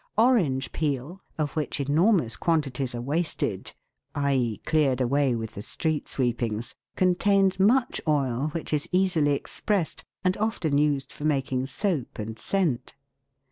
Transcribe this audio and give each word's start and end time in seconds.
Orange 0.17 0.71
peel 0.71 1.21
of 1.37 1.55
which 1.55 1.79
enormous 1.79 2.35
quantities 2.35 2.95
are 2.95 3.01
wasted, 3.03 3.71
i.e., 4.15 4.57
cleared 4.65 4.99
away 4.99 5.35
with 5.35 5.51
the 5.53 5.61
street 5.61 6.07
sweepings 6.07 6.73
contains 6.95 7.59
much 7.59 8.01
oil, 8.07 8.47
which 8.51 8.73
is 8.73 8.89
easily 8.91 9.33
expressed, 9.33 10.03
and 10.23 10.35
often 10.37 10.79
used 10.79 11.13
for 11.13 11.25
making 11.25 11.67
soap 11.67 12.17
and 12.17 12.39
scent. 12.39 12.95